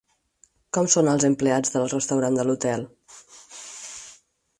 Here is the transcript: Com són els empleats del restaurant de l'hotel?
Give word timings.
Com 0.77 0.87
són 0.93 1.09
els 1.11 1.25
empleats 1.27 1.75
del 1.75 1.85
restaurant 1.91 2.39
de 2.39 2.47
l'hotel? 2.47 2.87